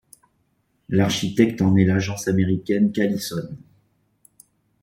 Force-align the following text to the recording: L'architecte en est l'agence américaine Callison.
L'architecte 0.89 1.61
en 1.61 1.75
est 1.75 1.85
l'agence 1.85 2.27
américaine 2.27 2.91
Callison. 2.91 3.55